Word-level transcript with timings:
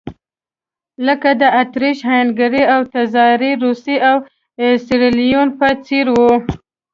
لکه 1.05 1.29
د 1.41 1.43
اتریش-هنګري 1.61 2.63
او 2.73 2.81
تزاري 2.93 3.51
روسیې 3.63 3.97
او 4.09 4.17
سیریلیون 4.85 5.47
په 5.59 5.67
څېر 5.85 6.05
وو. 6.15 6.33